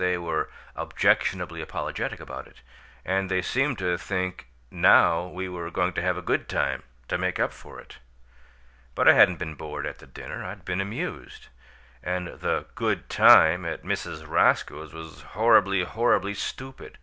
[0.00, 2.60] They were objectionably apologetic about it,
[3.04, 7.18] and they seemed to think NOW we were going to have a 'good time' to
[7.18, 7.98] make up for it.
[8.94, 11.48] But I hadn't been bored at the dinner, I'd been amused;
[12.00, 14.24] and the 'good time' at Mrs.
[14.28, 16.98] Roscoe's was horribly, horribly stupid."